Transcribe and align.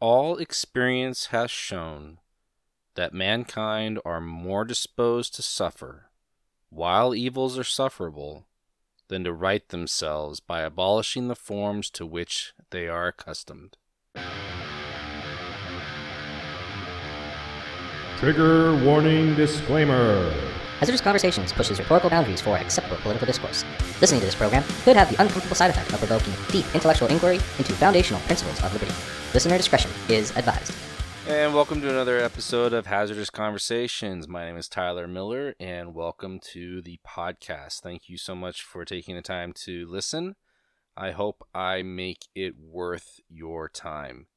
All 0.00 0.36
experience 0.36 1.26
has 1.26 1.50
shown 1.50 2.18
that 2.94 3.12
mankind 3.12 3.98
are 4.04 4.20
more 4.20 4.64
disposed 4.64 5.34
to 5.34 5.42
suffer, 5.42 6.10
while 6.70 7.16
evils 7.16 7.58
are 7.58 7.64
sufferable, 7.64 8.46
than 9.08 9.24
to 9.24 9.32
right 9.32 9.68
themselves 9.70 10.38
by 10.38 10.60
abolishing 10.60 11.26
the 11.26 11.34
forms 11.34 11.90
to 11.90 12.06
which 12.06 12.52
they 12.70 12.86
are 12.86 13.08
accustomed. 13.08 13.76
Trigger 18.18 18.76
warning 18.84 19.34
disclaimer. 19.34 20.32
Hazardous 20.78 21.00
Conversations 21.00 21.52
pushes 21.52 21.80
rhetorical 21.80 22.08
boundaries 22.08 22.40
for 22.40 22.56
acceptable 22.56 22.98
political 22.98 23.26
discourse. 23.26 23.64
Listening 24.00 24.20
to 24.20 24.26
this 24.26 24.36
program 24.36 24.62
could 24.84 24.94
have 24.94 25.10
the 25.10 25.20
uncomfortable 25.20 25.56
side 25.56 25.70
effect 25.70 25.92
of 25.92 25.98
provoking 25.98 26.32
deep 26.52 26.72
intellectual 26.72 27.08
inquiry 27.08 27.40
into 27.58 27.72
foundational 27.72 28.20
principles 28.22 28.62
of 28.62 28.72
liberty. 28.72 28.92
Listener 29.34 29.56
discretion 29.56 29.90
is 30.08 30.30
advised. 30.36 30.72
And 31.26 31.52
welcome 31.52 31.80
to 31.80 31.90
another 31.90 32.20
episode 32.20 32.72
of 32.72 32.86
Hazardous 32.86 33.28
Conversations. 33.28 34.28
My 34.28 34.44
name 34.44 34.56
is 34.56 34.68
Tyler 34.68 35.08
Miller, 35.08 35.56
and 35.58 35.96
welcome 35.96 36.38
to 36.52 36.80
the 36.80 37.00
podcast. 37.04 37.80
Thank 37.80 38.08
you 38.08 38.16
so 38.16 38.36
much 38.36 38.62
for 38.62 38.84
taking 38.84 39.16
the 39.16 39.22
time 39.22 39.52
to 39.64 39.84
listen. 39.90 40.36
I 40.96 41.10
hope 41.10 41.44
I 41.52 41.82
make 41.82 42.28
it 42.36 42.54
worth 42.56 43.18
your 43.28 43.68
time. 43.68 44.28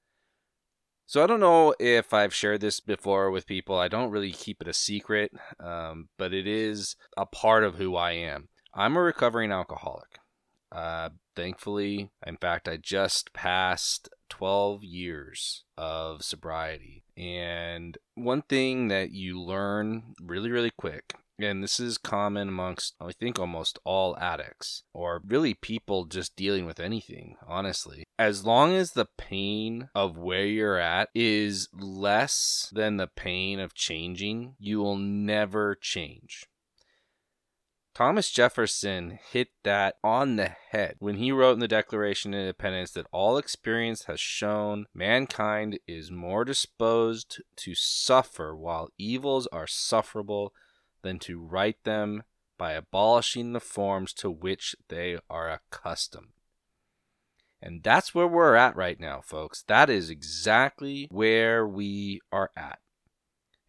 So 1.11 1.21
I 1.21 1.27
don't 1.27 1.41
know 1.41 1.75
if 1.77 2.13
I've 2.13 2.33
shared 2.33 2.61
this 2.61 2.79
before 2.79 3.31
with 3.31 3.45
people. 3.45 3.77
I 3.77 3.89
don't 3.89 4.11
really 4.11 4.31
keep 4.31 4.61
it 4.61 4.70
a 4.70 4.73
secret, 4.73 5.34
um, 5.59 6.07
but 6.17 6.34
it 6.34 6.47
is 6.47 6.95
a 7.17 7.25
part 7.25 7.65
of 7.65 7.75
who 7.75 7.97
I 7.97 8.13
am. 8.13 8.47
I'm 8.73 8.95
a 8.95 9.01
recovering 9.01 9.51
alcoholic. 9.51 10.20
Uh, 10.71 11.09
thankfully, 11.35 12.11
in 12.25 12.37
fact, 12.37 12.70
I 12.70 12.77
just 12.77 13.34
passed 13.34 14.07
12 14.29 14.85
years 14.85 15.65
of 15.77 16.23
sobriety. 16.23 17.03
And 17.17 17.98
one 18.15 18.43
thing 18.43 18.87
that 18.87 19.12
you 19.12 19.41
learn 19.41 20.13
really, 20.23 20.49
really 20.49 20.71
quick 20.71 21.13
and 21.40 21.63
this 21.63 21.79
is 21.79 21.98
common 21.98 22.48
amongst, 22.49 22.96
I 22.99 23.12
think, 23.12 23.40
almost 23.40 23.79
all 23.84 24.18
addicts, 24.18 24.84
or 24.93 25.21
really 25.26 25.54
people 25.54 26.05
just 26.05 26.35
dealing 26.35 26.65
with 26.65 26.79
anything, 26.79 27.35
honestly. 27.48 28.05
As 28.20 28.46
long 28.46 28.74
as 28.74 28.91
the 28.91 29.07
pain 29.18 29.90
of 29.96 30.18
where 30.18 30.46
you're 30.46 30.77
at 30.77 31.09
is 31.15 31.70
less 31.74 32.71
than 32.74 32.98
the 32.98 33.07
pain 33.07 33.59
of 33.59 33.74
changing, 33.74 34.55
you 34.59 34.79
will 34.79 34.98
never 34.98 35.76
change. 35.76 36.46
Thomas 37.93 38.32
Jefferson 38.32 39.20
hit 39.32 39.49
that 39.63 39.96
on 40.02 40.37
the 40.37 40.55
head 40.71 40.96
when 40.99 41.15
he 41.15 41.32
wrote 41.32 41.54
in 41.54 41.59
the 41.59 41.68
Declaration 41.68 42.34
of 42.34 42.40
Independence 42.40 42.91
that 42.91 43.07
all 43.12 43.37
experience 43.37 44.05
has 44.05 44.20
shown 44.20 44.85
mankind 44.93 45.77
is 45.87 46.09
more 46.09 46.46
disposed 46.46 47.41
to 47.57 47.76
suffer 47.76 48.55
while 48.55 48.90
evils 48.98 49.46
are 49.48 49.68
sufferable 49.68 50.54
than 51.02 51.20
to 51.20 51.40
right 51.40 51.77
them 51.84 52.24
by 52.57 52.74
abolishing 52.74 53.54
the 53.54 53.60
forms 53.60 54.13
to 54.13 54.30
which 54.30 54.76
they 54.90 55.18
are 55.30 55.49
accustomed. 55.49 56.34
And 57.62 57.84
that's 57.84 58.16
where 58.16 58.27
we're 58.27 58.55
at 58.55 58.76
right 58.76 58.99
now, 58.99 59.21
folks. 59.24 59.63
That 59.68 59.90
is 59.90 60.10
exactly 60.10 61.08
where 61.12 61.68
we 61.68 62.21
are 62.32 62.49
at. 62.55 62.80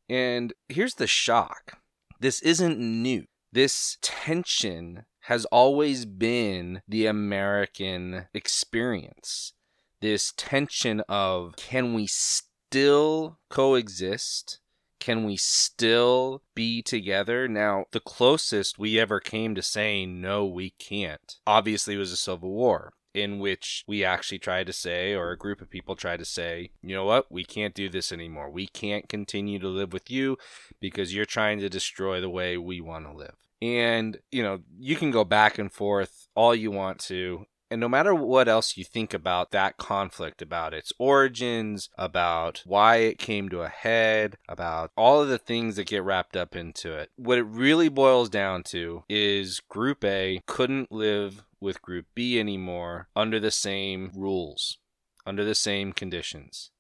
And 0.09 0.53
here's 0.69 0.95
the 0.95 1.07
shock 1.07 1.79
this 2.21 2.41
isn't 2.43 2.79
new. 2.79 3.25
This 3.53 3.99
tension 4.01 5.05
has 5.23 5.45
always 5.47 6.05
been 6.05 6.83
the 6.89 7.07
American 7.07 8.27
experience. 8.33 9.53
This 10.01 10.33
tension 10.37 11.03
of 11.09 11.57
can 11.57 11.95
we 11.95 12.07
still 12.07 13.39
coexist 13.51 14.61
can 15.03 15.25
we 15.25 15.37
still 15.37 16.43
be 16.55 16.81
together? 16.81 17.49
Now, 17.49 17.87
the 17.91 17.99
closest 17.99 18.79
we 18.79 19.01
ever 19.01 19.19
came 19.19 19.57
to 19.57 19.63
saying 19.63 20.21
no, 20.21 20.47
we 20.47 20.71
can't, 20.79 21.35
obviously, 21.45 21.97
was 21.97 22.13
the 22.13 22.17
Civil 22.17 22.51
War. 22.51 22.93
In 23.15 23.41
which 23.41 23.85
we 23.87 24.05
actually 24.05 24.39
tried 24.39 24.69
to 24.69 24.73
say, 24.73 25.13
or 25.13 25.33
a 25.33 25.37
group 25.37 25.61
of 25.61 25.69
people 25.69 25.97
tried 25.97 26.21
to 26.21 26.25
say, 26.25 26.71
you 26.81 26.95
know 26.95 27.05
what, 27.05 27.31
we 27.31 27.45
can't 27.45 27.75
do 27.75 27.91
this 27.91 28.11
anymore. 28.11 28.49
We 28.49 28.69
can't 28.69 29.07
continue 29.07 29.59
to 29.59 29.69
live 29.69 29.93
with 29.93 30.11
you 30.11 30.39
because 30.81 31.15
you're 31.15 31.27
trying 31.27 31.59
to 31.61 31.69
destroy 31.69 32.23
the 32.23 32.31
way 32.31 32.57
we 32.57 32.81
want 32.81 33.05
to 33.05 33.13
live. 33.13 33.35
And, 33.61 34.17
you 34.31 34.43
know, 34.43 34.61
you 34.79 34.97
can 34.97 35.11
go 35.11 35.25
back 35.25 35.59
and 35.59 35.71
forth 35.71 36.27
all 36.35 36.55
you 36.55 36.71
want 36.71 37.01
to. 37.01 37.45
And 37.73 37.81
no 37.81 37.89
matter 37.89 38.15
what 38.15 38.49
else 38.49 38.77
you 38.77 38.85
think 38.85 39.15
about 39.15 39.51
that 39.53 39.79
conflict, 39.79 40.43
about 40.43 40.75
its 40.75 40.93
origins, 40.99 41.89
about 41.97 42.63
why 42.67 42.97
it 42.97 43.19
came 43.19 43.49
to 43.49 43.63
a 43.63 43.71
head, 43.71 44.37
about 44.47 44.91
all 44.95 45.23
of 45.23 45.31
the 45.31 45.39
things 45.39 45.77
that 45.77 45.87
get 45.87 46.05
wrapped 46.05 46.37
up 46.37 46.55
into 46.55 46.93
it, 46.93 47.11
what 47.17 47.39
it 47.39 47.45
really 47.45 47.89
boils 47.89 48.29
down 48.29 48.63
to 48.65 49.05
is 49.09 49.61
Group 49.71 50.05
A 50.05 50.43
couldn't 50.47 50.93
live 50.93 51.45
with 51.61 51.81
Group 51.81 52.05
B 52.15 52.39
anymore 52.39 53.09
under 53.17 53.41
the 53.41 53.51
same 53.51 54.11
rules, 54.15 54.77
under 55.25 55.43
the 55.43 55.55
same 55.55 55.95
conditions. 55.95 56.73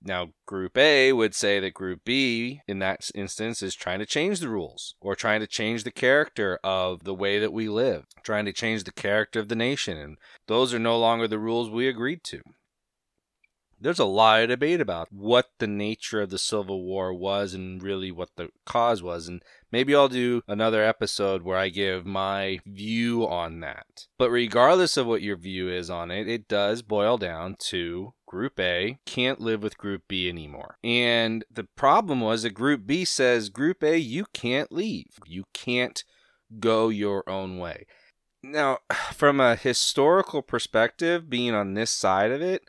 Now, 0.00 0.28
Group 0.46 0.78
A 0.78 1.12
would 1.12 1.34
say 1.34 1.58
that 1.58 1.74
Group 1.74 2.02
B, 2.04 2.60
in 2.68 2.78
that 2.78 3.10
instance, 3.14 3.62
is 3.62 3.74
trying 3.74 3.98
to 3.98 4.06
change 4.06 4.38
the 4.38 4.48
rules 4.48 4.94
or 5.00 5.16
trying 5.16 5.40
to 5.40 5.46
change 5.46 5.82
the 5.82 5.90
character 5.90 6.60
of 6.62 7.02
the 7.04 7.14
way 7.14 7.38
that 7.40 7.52
we 7.52 7.68
live, 7.68 8.04
trying 8.22 8.44
to 8.44 8.52
change 8.52 8.84
the 8.84 8.92
character 8.92 9.40
of 9.40 9.48
the 9.48 9.56
nation. 9.56 9.96
And 9.96 10.16
those 10.46 10.72
are 10.72 10.78
no 10.78 10.98
longer 10.98 11.26
the 11.26 11.38
rules 11.38 11.68
we 11.68 11.88
agreed 11.88 12.22
to. 12.24 12.40
There's 13.80 13.98
a 13.98 14.04
lot 14.04 14.42
of 14.42 14.48
debate 14.48 14.80
about 14.80 15.12
what 15.12 15.50
the 15.58 15.68
nature 15.68 16.20
of 16.20 16.30
the 16.30 16.38
Civil 16.38 16.82
War 16.82 17.12
was 17.14 17.54
and 17.54 17.82
really 17.82 18.10
what 18.10 18.30
the 18.36 18.48
cause 18.66 19.02
was. 19.02 19.28
And 19.28 19.42
maybe 19.72 19.94
I'll 19.94 20.08
do 20.08 20.42
another 20.48 20.82
episode 20.82 21.42
where 21.42 21.56
I 21.56 21.68
give 21.68 22.06
my 22.06 22.60
view 22.66 23.26
on 23.26 23.60
that. 23.60 24.06
But 24.18 24.30
regardless 24.30 24.96
of 24.96 25.06
what 25.06 25.22
your 25.22 25.36
view 25.36 25.68
is 25.68 25.90
on 25.90 26.10
it, 26.10 26.28
it 26.28 26.48
does 26.48 26.82
boil 26.82 27.18
down 27.18 27.56
to 27.66 28.14
Group 28.26 28.60
A 28.60 28.98
can't 29.06 29.40
live 29.40 29.62
with 29.62 29.78
Group 29.78 30.02
B 30.06 30.28
anymore. 30.28 30.76
And 30.84 31.44
the 31.50 31.64
problem 31.76 32.20
was 32.20 32.42
that 32.42 32.50
Group 32.50 32.86
B 32.86 33.04
says, 33.04 33.48
Group 33.48 33.82
A, 33.82 33.98
you 33.98 34.26
can't 34.34 34.70
leave. 34.70 35.18
You 35.26 35.44
can't 35.54 36.04
go 36.60 36.88
your 36.88 37.28
own 37.28 37.58
way. 37.58 37.86
Now, 38.42 38.78
from 39.12 39.40
a 39.40 39.56
historical 39.56 40.42
perspective, 40.42 41.30
being 41.30 41.54
on 41.54 41.74
this 41.74 41.90
side 41.90 42.30
of 42.30 42.42
it, 42.42 42.62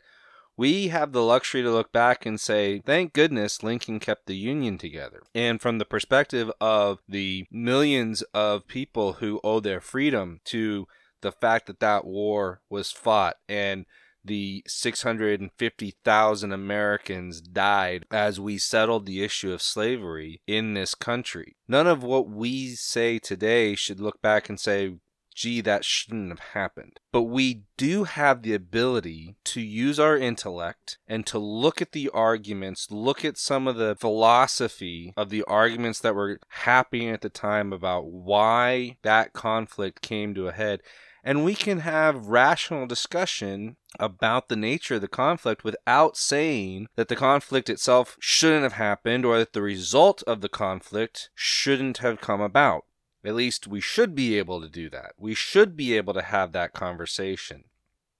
we 0.60 0.88
have 0.88 1.12
the 1.12 1.22
luxury 1.22 1.62
to 1.62 1.70
look 1.70 1.90
back 1.90 2.26
and 2.26 2.38
say, 2.38 2.82
thank 2.84 3.14
goodness 3.14 3.62
Lincoln 3.62 3.98
kept 3.98 4.26
the 4.26 4.36
Union 4.36 4.76
together. 4.76 5.22
And 5.34 5.58
from 5.58 5.78
the 5.78 5.86
perspective 5.86 6.52
of 6.60 6.98
the 7.08 7.46
millions 7.50 8.20
of 8.34 8.68
people 8.68 9.14
who 9.14 9.40
owe 9.42 9.60
their 9.60 9.80
freedom 9.80 10.40
to 10.44 10.86
the 11.22 11.32
fact 11.32 11.66
that 11.66 11.80
that 11.80 12.04
war 12.04 12.60
was 12.68 12.92
fought 12.92 13.36
and 13.48 13.86
the 14.22 14.62
650,000 14.66 16.52
Americans 16.52 17.40
died 17.40 18.04
as 18.10 18.38
we 18.38 18.58
settled 18.58 19.06
the 19.06 19.24
issue 19.24 19.54
of 19.54 19.62
slavery 19.62 20.42
in 20.46 20.74
this 20.74 20.94
country. 20.94 21.56
None 21.68 21.86
of 21.86 22.02
what 22.02 22.28
we 22.28 22.74
say 22.74 23.18
today 23.18 23.74
should 23.74 23.98
look 23.98 24.20
back 24.20 24.50
and 24.50 24.60
say, 24.60 24.96
gee, 25.40 25.62
that 25.62 25.86
shouldn't 25.86 26.28
have 26.28 26.50
happened. 26.52 27.00
But 27.12 27.22
we 27.22 27.62
do 27.78 28.04
have 28.04 28.42
the 28.42 28.52
ability 28.52 29.36
to 29.44 29.62
use 29.62 29.98
our 29.98 30.14
intellect 30.14 30.98
and 31.08 31.26
to 31.28 31.38
look 31.38 31.80
at 31.80 31.92
the 31.92 32.10
arguments, 32.12 32.90
look 32.90 33.24
at 33.24 33.38
some 33.38 33.66
of 33.66 33.76
the 33.76 33.96
philosophy 33.98 35.14
of 35.16 35.30
the 35.30 35.42
arguments 35.44 35.98
that 36.00 36.14
were 36.14 36.40
happening 36.48 37.08
at 37.08 37.22
the 37.22 37.30
time 37.30 37.72
about 37.72 38.04
why 38.06 38.98
that 39.02 39.32
conflict 39.32 40.02
came 40.02 40.34
to 40.34 40.48
a 40.48 40.52
head. 40.52 40.82
And 41.24 41.42
we 41.44 41.54
can 41.54 41.80
have 41.80 42.26
rational 42.26 42.86
discussion 42.86 43.76
about 43.98 44.48
the 44.48 44.56
nature 44.56 44.96
of 44.96 45.00
the 45.00 45.08
conflict 45.08 45.64
without 45.64 46.18
saying 46.18 46.88
that 46.96 47.08
the 47.08 47.16
conflict 47.16 47.70
itself 47.70 48.18
shouldn't 48.20 48.62
have 48.62 48.74
happened 48.74 49.24
or 49.24 49.38
that 49.38 49.54
the 49.54 49.62
result 49.62 50.22
of 50.26 50.42
the 50.42 50.48
conflict 50.50 51.30
shouldn't 51.34 51.98
have 51.98 52.20
come 52.20 52.42
about. 52.42 52.84
At 53.24 53.34
least 53.34 53.66
we 53.66 53.80
should 53.80 54.14
be 54.14 54.38
able 54.38 54.60
to 54.60 54.68
do 54.68 54.88
that. 54.90 55.12
We 55.18 55.34
should 55.34 55.76
be 55.76 55.96
able 55.96 56.14
to 56.14 56.22
have 56.22 56.52
that 56.52 56.72
conversation. 56.72 57.64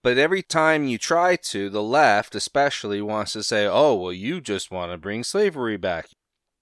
But 0.02 0.18
every 0.18 0.42
time 0.42 0.86
you 0.86 0.98
try 0.98 1.36
to, 1.36 1.68
the 1.68 1.82
left 1.82 2.34
especially 2.34 3.02
wants 3.02 3.32
to 3.34 3.42
say, 3.42 3.66
oh, 3.66 3.94
well, 3.94 4.12
you 4.12 4.40
just 4.40 4.70
want 4.70 4.92
to 4.92 4.98
bring 4.98 5.24
slavery 5.24 5.76
back. 5.76 6.08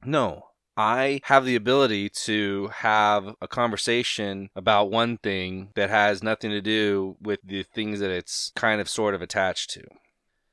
No. 0.05 0.47
I 0.77 1.21
have 1.25 1.45
the 1.45 1.57
ability 1.57 2.09
to 2.11 2.69
have 2.69 3.35
a 3.41 3.49
conversation 3.49 4.51
about 4.55 4.93
one 4.93 5.19
thing 5.19 5.71
that 5.75 5.91
has 5.91 6.23
nothing 6.23 6.51
to 6.51 6.61
do 6.61 7.17
with 7.21 7.41
the 7.43 7.65
things 7.65 7.99
that 7.99 8.11
it's 8.11 8.53
kind 8.55 8.81
of 8.81 8.89
sort 8.89 9.15
of 9.15 9.23
attached 9.23 9.71
to. 9.71 9.83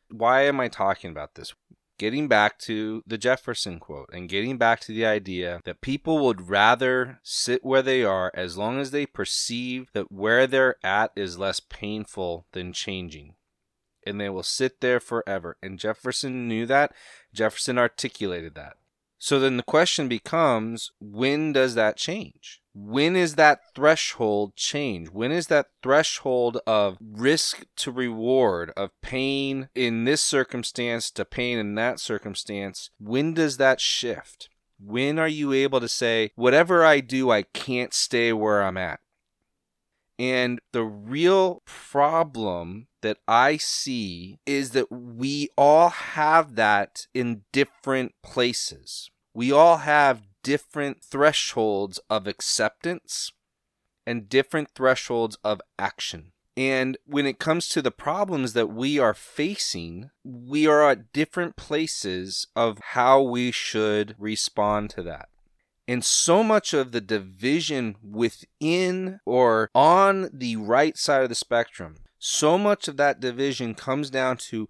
Why 0.10 0.44
am 0.44 0.60
I 0.60 0.68
talking 0.68 1.12
about 1.12 1.36
this? 1.36 1.54
Getting 1.98 2.28
back 2.28 2.60
to 2.60 3.02
the 3.08 3.18
Jefferson 3.18 3.80
quote 3.80 4.10
and 4.12 4.30
getting 4.30 4.58
back 4.58 4.80
to 4.82 4.92
the 4.92 5.06
idea 5.06 5.62
that 5.66 5.82
people 5.82 6.20
would 6.26 6.50
rather 6.50 7.20
sit 7.24 7.64
where 7.64 7.82
they 7.82 8.04
are 8.04 8.32
as 8.34 8.58
long 8.58 8.80
as 8.80 8.92
they 8.92 9.06
perceive 9.06 9.90
that 9.94 10.12
where 10.12 10.46
they're 10.48 10.76
at 10.84 11.12
is 11.16 11.40
less 11.40 11.60
painful 11.60 12.46
than 12.52 12.74
changing. 12.74 13.36
and 14.06 14.22
they 14.22 14.30
will 14.30 14.44
sit 14.44 14.82
there 14.82 15.00
forever. 15.00 15.58
And 15.64 15.80
Jefferson 15.80 16.48
knew 16.48 16.66
that. 16.68 16.94
Jefferson 17.34 17.78
articulated 17.78 18.54
that. 18.56 18.78
So 19.18 19.40
then 19.40 19.58
the 19.58 19.64
question 19.64 20.08
becomes 20.08 20.92
when 21.00 21.54
does 21.54 21.74
that 21.76 21.98
change? 21.98 22.62
When 22.78 23.16
is 23.16 23.36
that 23.36 23.74
threshold 23.74 24.58
change? 24.58 25.08
When 25.10 25.32
is 25.32 25.48
that 25.48 25.68
threshold 25.82 26.60
of 26.68 26.98
risk 27.00 27.64
to 27.78 27.90
reward, 27.90 28.74
of 28.76 28.92
pain 29.02 29.70
in 29.74 30.04
this 30.04 30.22
circumstance 30.22 31.10
to 31.12 31.24
pain 31.24 31.58
in 31.58 31.76
that 31.76 32.02
circumstance? 32.02 32.90
When 33.00 33.34
does 33.34 33.56
that 33.58 33.80
shift? 33.80 34.50
When 34.78 35.18
are 35.18 35.28
you 35.28 35.54
able 35.54 35.80
to 35.80 35.88
say, 35.88 36.32
whatever 36.36 36.84
I 36.84 37.00
do, 37.00 37.32
I 37.32 37.44
can't 37.44 37.94
stay 37.94 38.34
where 38.34 38.62
I'm 38.62 38.76
at? 38.76 39.00
And 40.20 40.60
the 40.74 40.84
real 40.84 41.62
problem 41.66 42.88
that 43.02 43.20
I 43.26 43.56
see 43.56 44.40
is 44.46 44.72
that 44.72 44.92
we 44.92 45.48
all 45.58 45.90
have 45.90 46.56
that 46.56 47.08
in 47.14 47.44
different 47.54 48.16
places. 48.22 49.10
We 49.34 49.52
all 49.52 49.78
have 49.78 50.24
different 50.46 51.04
thresholds 51.04 52.00
of 52.08 52.28
acceptance 52.28 53.32
and 54.06 54.30
different 54.30 54.70
thresholds 54.76 55.40
of 55.44 55.60
action. 55.80 56.34
And 56.56 57.00
when 57.08 57.26
it 57.26 57.40
comes 57.40 57.68
to 57.70 57.82
the 57.82 57.90
problems 57.90 58.54
that 58.54 58.68
we 58.68 59.00
are 59.00 59.16
facing, 59.16 60.12
we 60.24 60.68
are 60.68 60.88
at 60.88 61.12
different 61.12 61.56
places 61.56 62.46
of 62.56 62.78
how 62.92 63.24
we 63.24 63.50
should 63.50 64.16
respond 64.20 64.92
to 64.92 65.02
that. 65.02 65.30
And 65.88 66.06
so 66.06 66.44
much 66.44 66.76
of 66.76 66.92
the 66.92 67.02
division 67.02 67.96
within 68.04 69.22
or 69.26 69.72
on 69.74 70.30
the 70.32 70.58
right 70.58 70.96
side 70.96 71.24
of 71.24 71.30
the 71.30 71.36
spectrum, 71.36 71.96
so 72.20 72.60
much 72.60 72.88
of 72.88 72.98
that 72.98 73.20
division 73.20 73.74
comes 73.74 74.12
down 74.12 74.38
to 74.38 74.68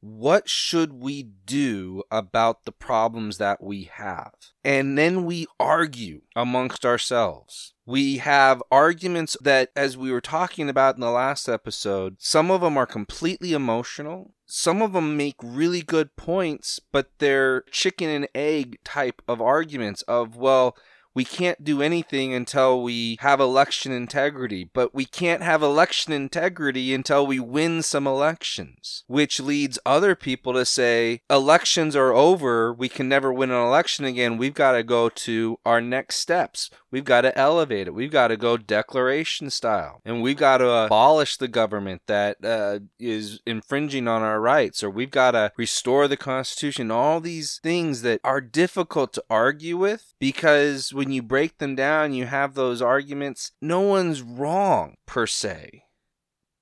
what 0.00 0.48
should 0.48 0.92
we 0.92 1.22
do 1.22 2.02
about 2.10 2.64
the 2.64 2.72
problems 2.72 3.38
that 3.38 3.62
we 3.62 3.90
have? 3.92 4.32
And 4.64 4.96
then 4.96 5.24
we 5.24 5.46
argue 5.58 6.22
amongst 6.36 6.86
ourselves. 6.86 7.74
We 7.84 8.18
have 8.18 8.62
arguments 8.70 9.36
that, 9.40 9.70
as 9.74 9.96
we 9.96 10.12
were 10.12 10.20
talking 10.20 10.68
about 10.68 10.96
in 10.96 11.00
the 11.00 11.10
last 11.10 11.48
episode, 11.48 12.16
some 12.18 12.50
of 12.50 12.60
them 12.60 12.76
are 12.76 12.86
completely 12.86 13.52
emotional. 13.52 14.34
Some 14.46 14.82
of 14.82 14.92
them 14.92 15.16
make 15.16 15.36
really 15.42 15.82
good 15.82 16.14
points, 16.14 16.80
but 16.92 17.10
they're 17.18 17.62
chicken 17.70 18.08
and 18.08 18.28
egg 18.34 18.78
type 18.84 19.22
of 19.26 19.40
arguments 19.40 20.02
of, 20.02 20.36
well, 20.36 20.76
we 21.18 21.24
can't 21.24 21.64
do 21.64 21.82
anything 21.82 22.32
until 22.32 22.80
we 22.80 23.16
have 23.18 23.40
election 23.40 23.90
integrity, 23.90 24.62
but 24.62 24.94
we 24.94 25.04
can't 25.04 25.42
have 25.42 25.64
election 25.64 26.12
integrity 26.12 26.94
until 26.94 27.26
we 27.26 27.40
win 27.40 27.82
some 27.82 28.06
elections, 28.06 29.02
which 29.08 29.40
leads 29.40 29.80
other 29.84 30.14
people 30.14 30.52
to 30.52 30.64
say 30.64 31.20
elections 31.28 31.96
are 31.96 32.12
over, 32.12 32.72
we 32.72 32.88
can 32.88 33.08
never 33.08 33.32
win 33.32 33.50
an 33.50 33.60
election 33.60 34.04
again. 34.04 34.38
We've 34.38 34.54
got 34.54 34.72
to 34.72 34.84
go 34.84 35.08
to 35.08 35.58
our 35.66 35.80
next 35.80 36.18
steps. 36.18 36.70
We've 36.90 37.04
got 37.04 37.22
to 37.22 37.38
elevate 37.38 37.86
it. 37.86 37.94
We've 37.94 38.10
got 38.10 38.28
to 38.28 38.36
go 38.36 38.56
declaration 38.56 39.50
style. 39.50 40.00
And 40.04 40.22
we've 40.22 40.36
got 40.36 40.58
to 40.58 40.70
abolish 40.70 41.36
the 41.36 41.48
government 41.48 42.02
that 42.06 42.42
uh, 42.42 42.80
is 42.98 43.40
infringing 43.44 44.08
on 44.08 44.22
our 44.22 44.40
rights, 44.40 44.82
or 44.82 44.88
we've 44.88 45.10
got 45.10 45.32
to 45.32 45.52
restore 45.56 46.08
the 46.08 46.16
Constitution. 46.16 46.90
All 46.90 47.20
these 47.20 47.60
things 47.62 48.02
that 48.02 48.20
are 48.24 48.40
difficult 48.40 49.12
to 49.14 49.24
argue 49.28 49.76
with 49.76 50.14
because 50.18 50.94
when 50.94 51.12
you 51.12 51.22
break 51.22 51.58
them 51.58 51.74
down, 51.74 52.14
you 52.14 52.26
have 52.26 52.54
those 52.54 52.80
arguments. 52.80 53.52
No 53.60 53.80
one's 53.80 54.22
wrong 54.22 54.96
per 55.04 55.26
se, 55.26 55.84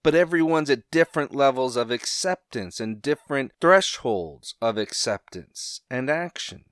but 0.03 0.15
everyone's 0.15 0.71
at 0.71 0.91
different 0.91 1.35
levels 1.35 1.77
of 1.77 1.93
acceptance 1.93 2.81
and 2.81 3.01
different 3.01 3.53
thresholds 3.61 4.55
of 4.61 4.77
acceptance 4.77 5.83
and 5.89 6.11
action. 6.11 6.65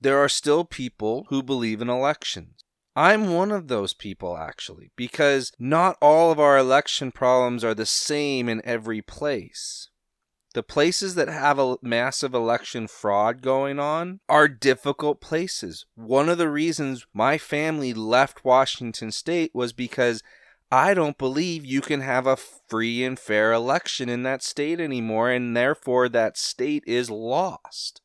There 0.00 0.18
are 0.18 0.28
still 0.28 0.64
people 0.64 1.26
who 1.28 1.42
believe 1.42 1.80
in 1.80 1.90
elections. 1.90 2.65
I'm 2.96 3.32
one 3.32 3.52
of 3.52 3.68
those 3.68 3.92
people, 3.92 4.36
actually, 4.36 4.90
because 4.96 5.52
not 5.58 5.96
all 6.00 6.32
of 6.32 6.40
our 6.40 6.58
election 6.58 7.12
problems 7.12 7.62
are 7.62 7.74
the 7.74 7.86
same 7.86 8.48
in 8.48 8.60
every 8.64 9.02
place 9.02 9.90
the 10.56 10.62
places 10.62 11.16
that 11.16 11.28
have 11.28 11.58
a 11.58 11.76
massive 11.82 12.32
election 12.32 12.88
fraud 12.88 13.42
going 13.42 13.78
on 13.78 14.20
are 14.26 14.48
difficult 14.48 15.20
places. 15.20 15.84
One 15.94 16.30
of 16.30 16.38
the 16.38 16.48
reasons 16.48 17.06
my 17.12 17.36
family 17.36 17.92
left 17.92 18.42
Washington 18.42 19.12
state 19.12 19.50
was 19.52 19.74
because 19.74 20.22
I 20.72 20.94
don't 20.94 21.18
believe 21.18 21.66
you 21.66 21.82
can 21.82 22.00
have 22.00 22.26
a 22.26 22.38
free 22.38 23.04
and 23.04 23.18
fair 23.18 23.52
election 23.52 24.08
in 24.08 24.22
that 24.22 24.42
state 24.42 24.80
anymore, 24.80 25.30
and 25.30 25.54
therefore 25.54 26.08
that 26.08 26.38
state 26.38 26.84
is 26.86 27.10
lost. 27.10 28.00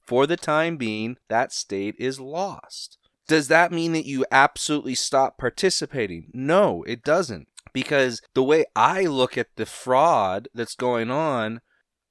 For 0.00 0.26
the 0.26 0.36
time 0.36 0.76
being, 0.76 1.18
that 1.28 1.52
state 1.52 1.94
is 2.00 2.18
lost. 2.18 2.98
Does 3.32 3.48
that 3.48 3.72
mean 3.72 3.92
that 3.92 4.04
you 4.04 4.26
absolutely 4.30 4.94
stop 4.94 5.38
participating? 5.38 6.30
No, 6.34 6.82
it 6.82 7.02
doesn't. 7.02 7.48
Because 7.72 8.20
the 8.34 8.42
way 8.42 8.66
I 8.76 9.04
look 9.04 9.38
at 9.38 9.46
the 9.56 9.64
fraud 9.64 10.48
that's 10.52 10.74
going 10.74 11.10
on, 11.10 11.62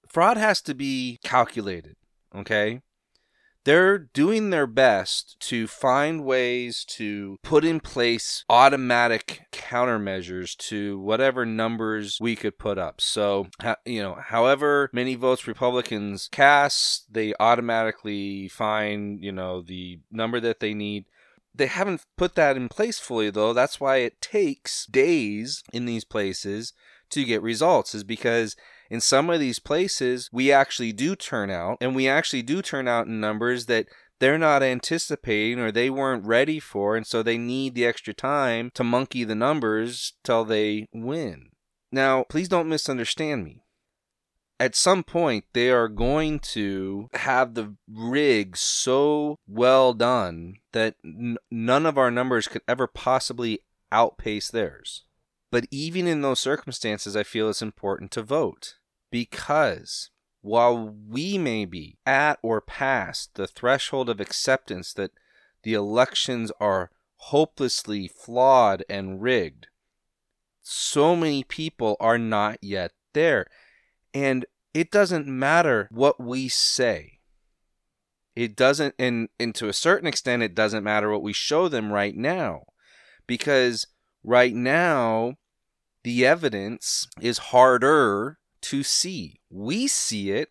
fraud 0.07 0.38
has 0.38 0.63
to 0.63 0.73
be 0.73 1.19
calculated, 1.23 1.95
okay? 2.35 2.81
They're 3.63 4.00
doing 4.00 4.50
their 4.50 4.66
best 4.66 5.40
to 5.42 5.68
find 5.68 6.25
ways 6.25 6.84
to 6.90 7.38
put 7.44 7.63
in 7.63 7.80
place 7.80 8.44
automatic 8.50 9.42
countermeasures 9.52 10.58
to 10.58 11.00
whatever 11.00 11.46
numbers 11.46 12.18
we 12.19 12.36
could 12.36 12.58
put 12.58 12.80
up. 12.80 13.00
So, 13.02 13.48
you 13.86 14.02
know, 14.02 14.16
however 14.19 14.90
many 14.92 15.13
votes 15.13 15.48
Republicans 15.48 16.28
cast, 16.31 17.13
they 17.13 17.34
automatically 17.40 18.48
find, 18.48 19.24
you 19.24 19.31
know, 19.31 19.62
the 19.62 20.00
number 20.10 20.40
that 20.40 20.60
they 20.60 20.74
need. 20.74 21.06
They 21.54 21.68
haven't 21.68 22.06
put 22.18 22.36
that 22.36 22.56
in 22.56 22.69
place 22.69 22.98
fully, 22.98 23.30
though. 23.30 23.54
That's 23.54 23.80
why 23.80 23.98
it 23.98 24.22
takes 24.22 24.86
days 24.88 25.64
in 25.72 25.86
these 25.86 26.06
places 26.06 26.74
to 27.10 27.25
get 27.25 27.42
results, 27.42 27.94
is 27.94 28.06
because 28.06 28.56
in 28.92 29.00
some 29.00 29.30
of 29.30 29.40
these 29.40 29.58
places, 29.58 30.30
we 30.34 30.52
actually 30.52 30.92
do 30.92 31.16
turn 31.16 31.50
out, 31.50 31.78
and 31.80 31.96
we 31.96 32.10
actually 32.10 32.42
do 32.42 32.62
turn 32.62 32.90
out 32.90 33.08
in 33.08 33.22
numbers 33.22 33.68
that 33.68 33.88
they're 34.20 34.38
not 34.38 34.62
anticipating 34.62 35.60
or 35.60 35.72
they 35.72 35.90
weren't 35.90 36.26
ready 36.26 36.60
for, 36.60 36.98
and 36.98 37.08
so 37.08 37.24
they 37.24 37.38
need 37.38 37.74
the 37.74 37.86
extra 37.86 38.14
time 38.14 38.70
to 38.74 38.84
monkey 38.84 39.24
the 39.24 39.34
numbers 39.34 40.16
till 40.26 40.44
they 40.44 40.90
win. 40.94 41.52
Now, 41.90 42.24
please 42.24 42.50
don't 42.50 42.68
misunderstand 42.68 43.46
me. 43.46 43.64
At 44.60 44.76
some 44.76 45.06
point, 45.06 45.46
they 45.54 45.72
are 45.72 45.88
going 45.88 46.40
to 46.52 47.08
have 47.14 47.54
the 47.54 47.78
rig 47.90 48.57
so 48.57 49.38
well 49.48 49.94
done 49.94 50.56
that 50.74 50.95
n- 51.04 51.38
none 51.50 51.86
of 51.86 51.98
our 51.98 52.12
numbers 52.12 52.50
could 52.50 52.62
ever 52.68 52.88
possibly 52.88 53.62
outpace 53.90 54.52
theirs. 54.52 55.06
But 55.50 55.66
even 55.71 56.07
in 56.07 56.21
those 56.21 56.42
circumstances, 56.42 57.16
I 57.16 57.24
feel 57.24 57.50
it's 57.50 57.62
important 57.62 58.12
to 58.12 58.21
vote 58.21 58.76
because 59.11 60.09
while 60.41 60.95
we 61.07 61.37
may 61.37 61.65
be 61.65 61.97
at 62.06 62.39
or 62.41 62.61
past 62.61 63.35
the 63.35 63.45
threshold 63.45 64.09
of 64.09 64.19
acceptance 64.19 64.94
that 64.94 65.11
the 65.63 65.73
elections 65.73 66.51
are 66.59 66.89
hopelessly 67.18 68.07
flawed 68.07 68.83
and 68.89 69.21
rigged, 69.21 69.68
so 70.63 71.15
many 71.15 71.44
people 71.44 71.95
are 71.99 72.18
not 72.18 72.57
yet 72.61 72.91
there. 73.13 73.45
And 74.13 74.45
it 74.73 74.89
doesn't 74.89 75.27
matter 75.27 75.87
what 75.91 76.19
we 76.19 76.47
say. 76.47 77.19
It 78.35 78.56
doesn't, 78.56 78.95
and, 78.97 79.27
and 79.39 79.53
to 79.56 79.68
a 79.68 79.73
certain 79.73 80.07
extent, 80.07 80.41
it 80.41 80.56
doesn't 80.56 80.83
matter 80.83 81.11
what 81.11 81.21
we 81.21 81.33
show 81.33 81.68
them 81.68 81.91
right 81.91 82.15
now. 82.15 82.63
Because 83.27 83.85
right 84.23 84.53
now, 84.53 85.35
the 86.03 86.25
evidence 86.25 87.07
is 87.19 87.37
harder 87.37 88.39
to 88.63 88.83
see. 88.83 89.39
We 89.49 89.87
see 89.87 90.31
it 90.31 90.49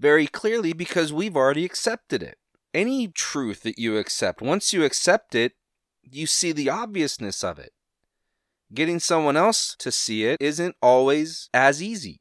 very 0.00 0.26
clearly 0.26 0.72
because 0.72 1.12
we've 1.12 1.36
already 1.36 1.64
accepted 1.64 2.22
it. 2.22 2.38
Any 2.72 3.08
truth 3.08 3.62
that 3.62 3.78
you 3.78 3.96
accept, 3.96 4.42
once 4.42 4.72
you 4.72 4.84
accept 4.84 5.34
it, 5.34 5.52
you 6.02 6.26
see 6.26 6.52
the 6.52 6.68
obviousness 6.68 7.44
of 7.44 7.58
it. 7.58 7.72
Getting 8.72 8.98
someone 8.98 9.36
else 9.36 9.76
to 9.78 9.92
see 9.92 10.24
it 10.24 10.38
isn't 10.40 10.76
always 10.82 11.48
as 11.54 11.82
easy. 11.82 12.18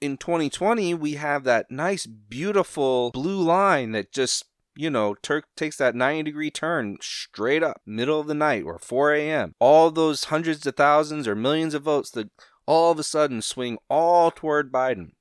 In 0.00 0.18
2020, 0.18 0.92
we 0.94 1.14
have 1.14 1.44
that 1.44 1.70
nice, 1.70 2.04
beautiful 2.04 3.10
blue 3.12 3.40
line 3.40 3.92
that 3.92 4.12
just, 4.12 4.44
you 4.76 4.90
know, 4.90 5.14
Turk 5.22 5.46
takes 5.56 5.78
that 5.78 5.94
90 5.94 6.24
degree 6.24 6.50
turn 6.50 6.98
straight 7.00 7.62
up, 7.62 7.80
middle 7.86 8.20
of 8.20 8.26
the 8.26 8.34
night 8.34 8.64
or 8.64 8.78
4 8.78 9.14
a.m. 9.14 9.54
All 9.58 9.90
those 9.90 10.24
hundreds 10.24 10.66
of 10.66 10.76
thousands 10.76 11.26
or 11.26 11.34
millions 11.34 11.72
of 11.72 11.82
votes 11.84 12.10
that 12.10 12.28
all 12.66 12.92
of 12.92 12.98
a 12.98 13.02
sudden 13.02 13.42
swing 13.42 13.78
all 13.88 14.30
toward 14.30 14.72
Biden. 14.72 15.12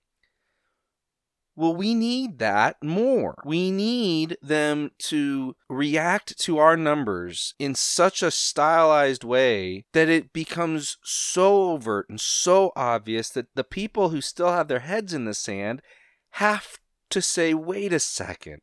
Well, 1.56 1.76
we 1.76 1.94
need 1.94 2.40
that 2.40 2.78
more. 2.84 3.36
We 3.46 3.70
need 3.70 4.38
them 4.42 4.92
to 5.00 5.56
react 5.70 6.40
to 6.40 6.58
our 6.58 6.76
numbers 6.76 7.54
in 7.60 7.76
such 7.76 8.24
a 8.24 8.32
stylized 8.32 9.24
way 9.24 9.86
that 9.94 10.10
it 10.10 10.34
becomes 10.34 10.98
so 11.04 11.72
overt 11.72 12.08
and 12.10 12.20
so 12.20 12.72
obvious 12.76 13.30
that 13.30 13.54
the 13.54 13.64
people 13.64 14.10
who 14.10 14.20
still 14.20 14.52
have 14.52 14.68
their 14.68 14.80
heads 14.80 15.14
in 15.14 15.26
the 15.26 15.36
sand 15.36 15.84
have 16.32 16.80
to 17.12 17.22
say, 17.22 17.54
wait 17.54 17.94
a 17.94 18.00
second, 18.00 18.62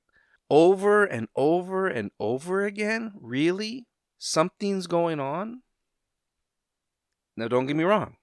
over 0.51 1.05
and 1.05 1.29
over 1.37 1.87
and 1.87 2.11
over 2.19 2.65
again? 2.65 3.13
Really? 3.21 3.87
Something's 4.19 4.89
going 4.89 5.21
on? 5.21 5.63
Now, 7.37 7.47
don't 7.47 7.67
get 7.67 7.77
me 7.77 7.85
wrong. 7.85 8.17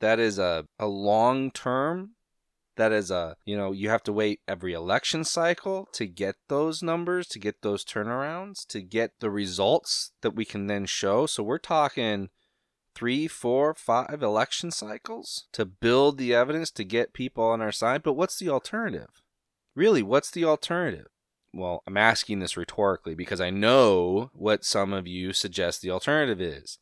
That 0.00 0.18
is 0.18 0.38
a, 0.38 0.66
a 0.78 0.86
long 0.86 1.50
term 1.50 2.16
that 2.76 2.92
is 2.92 3.10
a 3.10 3.36
you 3.44 3.56
know 3.56 3.72
you 3.72 3.88
have 3.88 4.02
to 4.04 4.12
wait 4.12 4.40
every 4.46 4.72
election 4.72 5.24
cycle 5.24 5.88
to 5.92 6.06
get 6.06 6.36
those 6.48 6.82
numbers 6.82 7.26
to 7.28 7.38
get 7.38 7.62
those 7.62 7.84
turnarounds 7.84 8.66
to 8.68 8.80
get 8.82 9.12
the 9.20 9.30
results 9.30 10.12
that 10.22 10.34
we 10.34 10.44
can 10.44 10.66
then 10.66 10.86
show. 10.86 11.26
So 11.26 11.42
we're 11.42 11.58
talking 11.58 12.28
three 12.94 13.26
four 13.26 13.74
five 13.74 14.22
election 14.22 14.70
cycles 14.70 15.44
to 15.52 15.64
build 15.64 16.18
the 16.18 16.34
evidence 16.34 16.70
to 16.72 16.84
get 16.84 17.12
people 17.12 17.44
on 17.44 17.60
our 17.60 17.72
side. 17.72 18.02
But 18.02 18.14
what's 18.14 18.38
the 18.38 18.48
alternative? 18.48 19.22
Really 19.74 20.02
what's 20.02 20.30
the 20.30 20.44
alternative? 20.44 21.08
Well 21.54 21.82
i'm 21.86 21.96
asking 21.96 22.40
this 22.40 22.56
rhetorically 22.56 23.14
because 23.14 23.40
i 23.40 23.48
know 23.48 24.30
what 24.34 24.62
some 24.62 24.92
of 24.92 25.06
you 25.06 25.32
suggest 25.32 25.80
the 25.80 25.90
alternative 25.90 26.38
is 26.38 26.78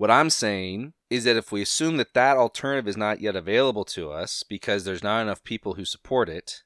what 0.00 0.10
I'm 0.10 0.30
saying 0.30 0.94
is 1.10 1.24
that 1.24 1.36
if 1.36 1.52
we 1.52 1.60
assume 1.60 1.98
that 1.98 2.14
that 2.14 2.38
alternative 2.38 2.88
is 2.88 2.96
not 2.96 3.20
yet 3.20 3.36
available 3.36 3.84
to 3.84 4.10
us 4.10 4.42
because 4.42 4.84
there's 4.84 5.02
not 5.02 5.20
enough 5.20 5.44
people 5.44 5.74
who 5.74 5.84
support 5.84 6.30
it, 6.30 6.62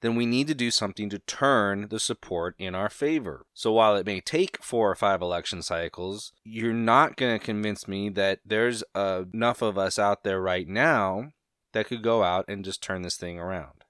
then 0.00 0.16
we 0.16 0.24
need 0.24 0.46
to 0.46 0.54
do 0.54 0.70
something 0.70 1.10
to 1.10 1.18
turn 1.18 1.88
the 1.90 2.00
support 2.00 2.54
in 2.58 2.74
our 2.74 2.88
favor. 2.88 3.44
So 3.52 3.72
while 3.72 3.94
it 3.96 4.06
may 4.06 4.22
take 4.22 4.64
four 4.64 4.90
or 4.90 4.94
five 4.94 5.20
election 5.20 5.60
cycles, 5.60 6.32
you're 6.44 6.72
not 6.72 7.18
going 7.18 7.38
to 7.38 7.44
convince 7.44 7.86
me 7.86 8.08
that 8.08 8.40
there's 8.42 8.82
enough 8.96 9.60
of 9.60 9.76
us 9.76 9.98
out 9.98 10.24
there 10.24 10.40
right 10.40 10.66
now 10.66 11.32
that 11.74 11.88
could 11.88 12.02
go 12.02 12.22
out 12.22 12.46
and 12.48 12.64
just 12.64 12.82
turn 12.82 13.02
this 13.02 13.18
thing 13.18 13.38
around. 13.38 13.84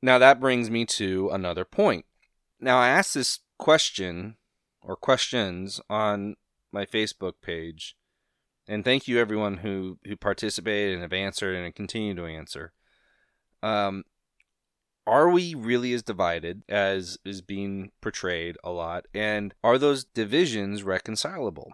Now, 0.00 0.20
that 0.20 0.38
brings 0.38 0.70
me 0.70 0.84
to 0.84 1.28
another 1.32 1.64
point. 1.64 2.04
Now, 2.60 2.78
I 2.78 2.86
asked 2.86 3.14
this 3.14 3.40
question 3.58 4.36
or 4.80 4.94
questions 4.94 5.80
on 5.90 6.36
my 6.70 6.86
Facebook 6.86 7.34
page 7.42 7.96
and 8.72 8.84
thank 8.84 9.06
you 9.06 9.18
everyone 9.18 9.58
who 9.58 9.98
who 10.06 10.16
participated 10.16 10.94
and 10.94 11.02
have 11.02 11.12
answered 11.12 11.54
and 11.54 11.74
continue 11.74 12.14
to 12.14 12.24
answer. 12.24 12.72
Um, 13.62 14.04
are 15.06 15.28
we 15.28 15.54
really 15.54 15.92
as 15.92 16.02
divided 16.02 16.62
as 16.70 17.18
is 17.22 17.42
being 17.42 17.90
portrayed 18.00 18.56
a 18.64 18.70
lot, 18.70 19.04
and 19.12 19.52
are 19.62 19.76
those 19.76 20.04
divisions 20.04 20.82
reconcilable? 20.82 21.72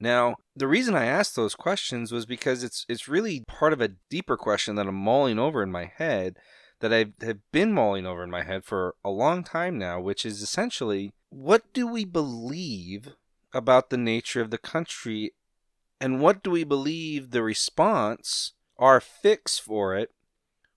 Now, 0.00 0.34
the 0.56 0.66
reason 0.66 0.96
I 0.96 1.06
asked 1.06 1.36
those 1.36 1.54
questions 1.54 2.10
was 2.10 2.26
because 2.26 2.64
it's 2.64 2.84
it's 2.88 3.06
really 3.06 3.44
part 3.46 3.72
of 3.72 3.80
a 3.80 3.92
deeper 4.10 4.36
question 4.36 4.74
that 4.74 4.88
I'm 4.88 4.96
mulling 4.96 5.38
over 5.38 5.62
in 5.62 5.70
my 5.70 5.84
head 5.84 6.38
that 6.80 6.92
I 6.92 7.06
have 7.24 7.38
been 7.52 7.72
mulling 7.72 8.04
over 8.04 8.24
in 8.24 8.30
my 8.30 8.42
head 8.42 8.64
for 8.64 8.96
a 9.04 9.10
long 9.10 9.44
time 9.44 9.78
now, 9.78 10.00
which 10.00 10.26
is 10.26 10.42
essentially 10.42 11.12
what 11.30 11.72
do 11.72 11.86
we 11.86 12.04
believe 12.04 13.10
about 13.52 13.90
the 13.90 13.96
nature 13.96 14.40
of 14.40 14.50
the 14.50 14.58
country 14.58 15.32
and 16.00 16.20
what 16.20 16.42
do 16.42 16.50
we 16.50 16.64
believe 16.64 17.30
the 17.30 17.42
response, 17.42 18.52
our 18.78 19.00
fix 19.00 19.58
for 19.58 19.96
it, 19.96 20.12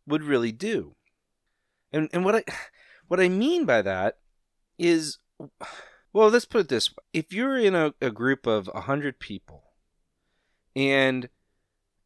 would 0.07 0.23
really 0.23 0.51
do? 0.51 0.95
And 1.91 2.09
and 2.13 2.23
what 2.23 2.35
I 2.35 2.43
what 3.07 3.19
I 3.19 3.29
mean 3.29 3.65
by 3.65 3.81
that 3.81 4.17
is 4.77 5.17
well, 6.13 6.29
let's 6.29 6.45
put 6.45 6.61
it 6.61 6.69
this 6.69 6.89
way. 6.89 7.03
If 7.13 7.33
you're 7.33 7.57
in 7.57 7.75
a, 7.75 7.93
a 8.01 8.11
group 8.11 8.47
of 8.47 8.67
hundred 8.73 9.19
people 9.19 9.63
and 10.75 11.29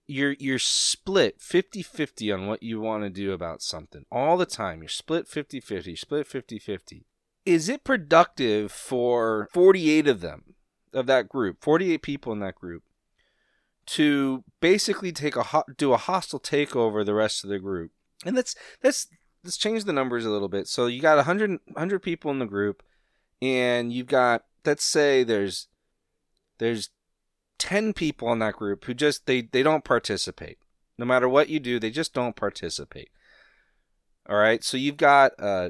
you're 0.08 0.36
you're 0.40 0.60
split 0.60 1.40
50-50 1.40 2.34
on 2.34 2.48
what 2.48 2.62
you 2.62 2.82
want 2.82 3.04
to 3.04 3.10
do 3.10 3.32
about 3.32 3.62
something 3.62 4.06
all 4.12 4.38
the 4.38 4.46
time. 4.46 4.82
You're 4.82 4.90
split 4.90 5.28
50-50, 5.28 5.98
split 5.98 6.28
50-50. 6.28 7.04
Is 7.46 7.70
it 7.70 7.84
productive 7.84 8.72
for 8.72 9.48
48 9.54 10.08
of 10.08 10.22
them 10.22 10.56
of 10.94 11.06
that 11.08 11.28
group, 11.30 11.64
48 11.64 12.02
people 12.02 12.34
in 12.34 12.40
that 12.40 12.56
group 12.56 12.84
to 13.86 14.44
basically 14.62 15.12
take 15.12 15.36
a 15.36 15.64
do 15.78 15.94
a 15.94 15.98
hostile 15.98 16.40
takeover 16.40 17.06
the 17.06 17.14
rest 17.14 17.44
of 17.44 17.50
the 17.50 17.60
group. 17.60 17.92
And 18.26 18.36
let's 18.36 18.56
let's 18.84 19.08
let's 19.44 19.58
change 19.58 19.84
the 19.84 19.94
numbers 19.94 20.26
a 20.26 20.30
little 20.30 20.48
bit. 20.48 20.68
So 20.68 20.88
you 20.88 21.02
got 21.02 21.18
100 21.18 21.60
100 21.66 22.00
people 22.00 22.32
in 22.32 22.40
the 22.40 22.46
group 22.46 22.84
and 23.42 23.92
you've 23.92 24.08
got 24.08 24.46
let's 24.66 24.86
say 24.86 25.24
there's 25.24 25.68
there's 26.60 26.90
10 27.60 27.94
people 27.94 28.32
in 28.32 28.40
that 28.40 28.56
group 28.56 28.86
who 28.86 28.94
just 28.94 29.26
they 29.26 29.42
they 29.42 29.64
don't 29.64 29.84
participate. 29.84 30.58
No 30.98 31.06
matter 31.06 31.28
what 31.28 31.50
you 31.50 31.60
do, 31.60 31.80
they 31.80 31.92
just 31.92 32.14
don't 32.14 32.36
participate. 32.36 33.10
All 34.30 34.38
right? 34.38 34.64
So 34.64 34.78
you've 34.78 34.98
got 34.98 35.34
uh, 35.40 35.70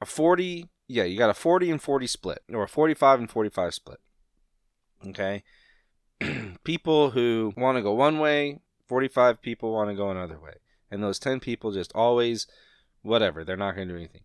a 0.00 0.06
40 0.06 0.68
yeah, 0.88 1.04
you 1.04 1.16
got 1.18 1.30
a 1.30 1.34
40 1.34 1.70
and 1.70 1.82
40 1.82 2.06
split 2.06 2.42
or 2.52 2.64
a 2.64 2.68
45 2.68 3.20
and 3.20 3.30
45 3.30 3.74
split. 3.74 4.00
Okay? 5.06 5.42
people 6.64 7.10
who 7.10 7.52
want 7.56 7.76
to 7.76 7.82
go 7.82 7.92
one 7.92 8.18
way, 8.18 8.60
45 8.86 9.40
people 9.40 9.72
want 9.72 9.90
to 9.90 9.96
go 9.96 10.10
another 10.10 10.38
way. 10.38 10.54
And 10.90 11.02
those 11.02 11.18
10 11.18 11.40
people 11.40 11.72
just 11.72 11.92
always, 11.94 12.46
whatever, 13.02 13.44
they're 13.44 13.56
not 13.56 13.74
going 13.74 13.88
to 13.88 13.94
do 13.94 13.98
anything. 13.98 14.22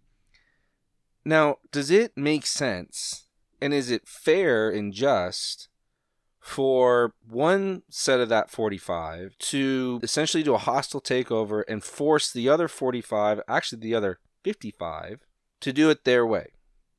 Now, 1.24 1.58
does 1.72 1.92
it 1.92 2.16
make 2.16 2.46
sense 2.46 3.27
and 3.62 3.74
is 3.74 3.89
it 3.89 4.08
fair 4.08 4.70
and 4.70 4.94
just 4.94 5.70
for 6.39 7.13
one 7.27 7.84
set 7.89 8.22
of 8.22 8.30
that 8.30 8.50
45 8.50 9.38
to 9.38 10.00
essentially 10.01 10.44
do 10.44 10.54
a 10.54 10.60
hostile 10.60 11.01
takeover 11.01 11.63
and 11.68 11.84
force 11.84 12.32
the 12.32 12.48
other 12.48 12.68
45, 12.68 13.42
actually 13.48 13.80
the 13.80 13.96
other 13.96 14.20
55, 14.44 15.20
to 15.60 15.74
do 15.74 15.89
it 15.89 16.06
their 16.06 16.25
way? 16.25 16.48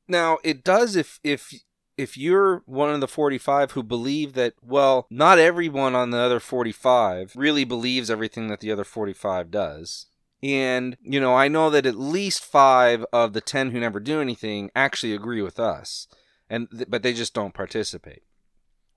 Now, 0.07 0.37
it 0.43 0.63
does 0.63 0.95
if 0.95 1.19
if 1.23 1.51
if 1.99 2.17
you're 2.17 2.63
one 2.65 2.89
of 2.89 3.01
the 3.01 3.09
45 3.09 3.71
who 3.71 3.83
believe 3.83 4.31
that, 4.31 4.53
well, 4.61 5.05
not 5.09 5.37
everyone 5.37 5.95
on 5.95 6.11
the 6.11 6.17
other 6.17 6.39
45 6.39 7.33
really 7.35 7.65
believes 7.65 8.09
everything 8.09 8.47
that 8.47 8.61
the 8.61 8.71
other 8.71 8.85
45 8.85 9.51
does. 9.51 10.05
And, 10.41 10.95
you 11.01 11.19
know, 11.19 11.35
I 11.35 11.49
know 11.49 11.69
that 11.69 11.85
at 11.85 11.99
least 11.99 12.45
five 12.45 13.05
of 13.11 13.33
the 13.33 13.41
10 13.41 13.71
who 13.71 13.81
never 13.81 13.99
do 13.99 14.21
anything 14.21 14.71
actually 14.73 15.13
agree 15.13 15.41
with 15.41 15.59
us, 15.59 16.07
and 16.49 16.71
th- 16.71 16.89
but 16.89 17.03
they 17.03 17.11
just 17.11 17.33
don't 17.33 17.53
participate. 17.53 18.23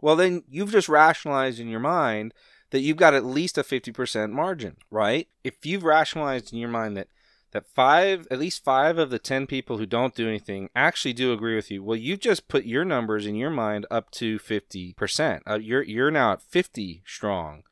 Well, 0.00 0.14
then 0.14 0.44
you've 0.48 0.70
just 0.70 0.88
rationalized 0.88 1.58
in 1.58 1.68
your 1.68 1.80
mind 1.80 2.32
that 2.70 2.82
you've 2.82 2.96
got 2.96 3.14
at 3.14 3.24
least 3.24 3.58
a 3.58 3.64
50% 3.64 4.30
margin, 4.30 4.76
right? 4.92 5.26
If 5.42 5.66
you've 5.66 5.82
rationalized 5.82 6.52
in 6.52 6.60
your 6.60 6.68
mind 6.68 6.96
that 6.96 7.08
that 7.52 7.66
five, 7.66 8.26
at 8.30 8.38
least 8.38 8.64
five 8.64 8.98
of 8.98 9.10
the 9.10 9.18
10 9.18 9.46
people 9.46 9.78
who 9.78 9.86
don't 9.86 10.14
do 10.14 10.28
anything 10.28 10.68
actually 10.74 11.12
do 11.12 11.32
agree 11.32 11.54
with 11.54 11.70
you. 11.70 11.82
Well, 11.82 11.96
you 11.96 12.16
just 12.16 12.48
put 12.48 12.64
your 12.64 12.84
numbers 12.84 13.26
in 13.26 13.36
your 13.36 13.50
mind 13.50 13.86
up 13.90 14.10
to 14.12 14.38
50%. 14.38 15.40
Uh, 15.46 15.58
you're, 15.58 15.82
you're 15.82 16.10
now 16.10 16.32
at 16.32 16.42
50 16.42 17.02
strong. 17.06 17.62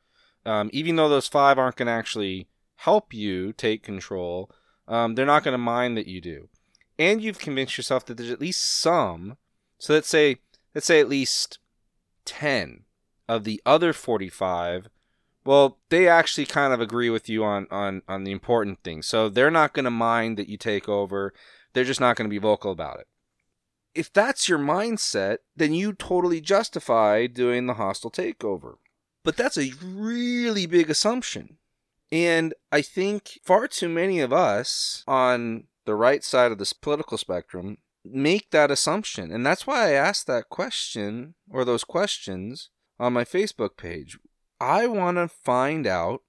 Um, 0.45 0.69
even 0.73 0.95
though 0.95 1.09
those 1.09 1.27
five 1.27 1.57
aren't 1.57 1.75
going 1.75 1.87
to 1.87 1.91
actually 1.91 2.47
help 2.77 3.13
you 3.13 3.53
take 3.53 3.83
control, 3.83 4.49
um, 4.87 5.15
they're 5.15 5.25
not 5.25 5.43
going 5.43 5.53
to 5.53 5.57
mind 5.57 5.97
that 5.97 6.07
you 6.07 6.21
do. 6.21 6.49
And 6.97 7.21
you've 7.21 7.39
convinced 7.39 7.77
yourself 7.77 8.05
that 8.05 8.17
there's 8.17 8.31
at 8.31 8.41
least 8.41 8.61
some. 8.61 9.37
So 9.79 9.93
let's 9.93 10.07
say, 10.07 10.37
let's 10.75 10.87
say 10.87 10.99
at 10.99 11.09
least 11.09 11.59
10 12.25 12.83
of 13.27 13.43
the 13.43 13.61
other 13.65 13.93
45 13.93 14.89
well, 15.43 15.77
they 15.89 16.07
actually 16.07 16.45
kind 16.45 16.73
of 16.73 16.81
agree 16.81 17.09
with 17.09 17.27
you 17.29 17.43
on 17.43 17.67
on 17.71 18.01
on 18.07 18.23
the 18.23 18.31
important 18.31 18.83
things. 18.83 19.07
So 19.07 19.29
they're 19.29 19.51
not 19.51 19.73
going 19.73 19.85
to 19.85 19.91
mind 19.91 20.37
that 20.37 20.49
you 20.49 20.57
take 20.57 20.87
over. 20.87 21.33
They're 21.73 21.83
just 21.83 22.01
not 22.01 22.15
going 22.15 22.29
to 22.29 22.33
be 22.33 22.37
vocal 22.37 22.71
about 22.71 22.99
it. 22.99 23.07
If 23.93 24.11
that's 24.11 24.47
your 24.47 24.59
mindset, 24.59 25.37
then 25.55 25.73
you 25.73 25.93
totally 25.93 26.41
justify 26.41 27.27
doing 27.27 27.65
the 27.65 27.73
hostile 27.73 28.11
takeover. 28.11 28.75
But 29.23 29.37
that's 29.37 29.57
a 29.57 29.73
really 29.83 30.65
big 30.65 30.89
assumption. 30.89 31.57
And 32.11 32.53
I 32.71 32.81
think 32.81 33.39
far 33.43 33.67
too 33.67 33.89
many 33.89 34.19
of 34.19 34.33
us 34.33 35.03
on 35.07 35.65
the 35.85 35.95
right 35.95 36.23
side 36.23 36.51
of 36.51 36.57
this 36.57 36.73
political 36.73 37.17
spectrum 37.17 37.77
make 38.03 38.51
that 38.51 38.71
assumption. 38.71 39.31
And 39.31 39.45
that's 39.45 39.67
why 39.67 39.89
I 39.89 39.93
asked 39.93 40.27
that 40.27 40.49
question 40.49 41.35
or 41.49 41.63
those 41.63 41.83
questions 41.83 42.69
on 42.99 43.13
my 43.13 43.23
Facebook 43.23 43.77
page. 43.77 44.17
I 44.61 44.85
want 44.85 45.17
to 45.17 45.27
find 45.27 45.87
out 45.87 46.21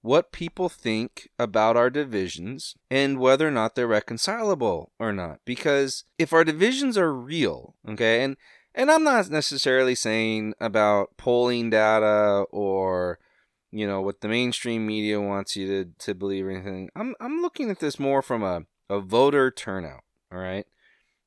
what 0.00 0.32
people 0.32 0.70
think 0.70 1.28
about 1.38 1.76
our 1.76 1.90
divisions 1.90 2.74
and 2.90 3.18
whether 3.18 3.46
or 3.46 3.50
not 3.50 3.74
they're 3.74 3.86
reconcilable 3.86 4.90
or 4.98 5.12
not. 5.12 5.40
Because 5.44 6.04
if 6.18 6.32
our 6.32 6.44
divisions 6.44 6.96
are 6.96 7.12
real, 7.12 7.74
okay, 7.86 8.24
and 8.24 8.38
and 8.74 8.90
I'm 8.90 9.04
not 9.04 9.28
necessarily 9.28 9.94
saying 9.94 10.54
about 10.62 11.18
polling 11.18 11.68
data 11.68 12.46
or 12.50 13.18
you 13.70 13.86
know 13.86 14.00
what 14.00 14.22
the 14.22 14.28
mainstream 14.28 14.86
media 14.86 15.20
wants 15.20 15.54
you 15.54 15.66
to, 15.66 15.90
to 16.06 16.14
believe 16.14 16.46
or 16.46 16.52
anything. 16.52 16.88
I'm 16.96 17.14
I'm 17.20 17.42
looking 17.42 17.70
at 17.70 17.80
this 17.80 17.98
more 17.98 18.22
from 18.22 18.42
a, 18.42 18.62
a 18.88 18.98
voter 18.98 19.50
turnout. 19.50 20.04
All 20.32 20.38
right, 20.38 20.64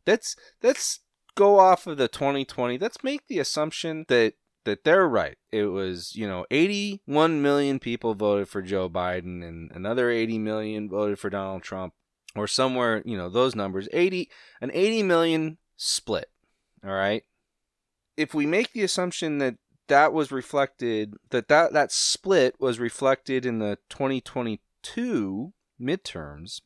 let's 0.08 0.36
let's 0.64 1.02
go 1.36 1.60
off 1.60 1.86
of 1.86 1.98
the 1.98 2.08
2020. 2.08 2.80
Let's 2.80 3.04
make 3.04 3.28
the 3.28 3.38
assumption 3.38 4.06
that 4.08 4.34
that 4.66 4.84
they're 4.84 5.08
right. 5.08 5.38
It 5.52 5.66
was 5.66 6.16
you 6.16 6.28
know 6.28 6.46
81 6.52 7.42
million 7.42 7.80
people 7.80 8.14
voted 8.14 8.48
for 8.50 8.62
Joe 8.62 8.90
Biden 8.90 9.48
and 9.48 9.72
another 9.74 10.10
80 10.10 10.38
million 10.40 10.90
voted 10.90 11.18
for 11.20 11.30
Donald 11.30 11.64
Trump, 11.64 11.94
or 12.36 12.48
somewhere 12.48 13.02
you 13.06 13.18
know 13.18 13.30
those 13.30 13.56
numbers. 13.56 13.88
80 13.94 14.30
an 14.62 14.72
80 14.74 15.04
million 15.04 15.58
split. 15.78 16.30
All 16.84 16.92
right. 16.92 17.24
If 18.18 18.34
we 18.34 18.46
make 18.46 18.74
the 18.74 18.84
assumption 18.84 19.40
that 19.40 19.56
that 19.88 20.14
was 20.14 20.32
reflected 20.32 21.16
that 21.30 21.48
that, 21.48 21.74
that 21.74 21.92
split 21.92 22.56
was 22.60 22.80
reflected 22.80 23.46
in 23.46 23.60
the 23.60 23.78
2022 23.90 25.54
midterms, 25.80 26.62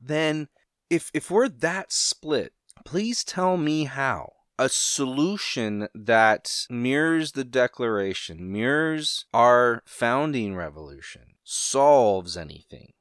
then 0.00 0.48
if 0.90 1.10
if 1.14 1.30
we're 1.30 1.48
that 1.48 1.92
split, 1.92 2.52
please 2.84 3.24
tell 3.24 3.56
me 3.56 3.84
how 3.84 4.32
a 4.58 4.68
solution 4.68 5.88
that 5.94 6.66
mirrors 6.70 7.32
the 7.32 7.44
Declaration, 7.44 8.50
mirrors 8.52 9.26
our 9.34 9.82
founding 9.84 10.56
revolution, 10.56 11.34
solves 11.44 12.36
anything. 12.36 12.92